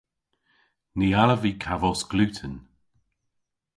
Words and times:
Ny 0.97 1.07
allav 1.21 1.39
vy 1.43 1.51
kavos 1.63 2.01
gluten. 2.09 2.55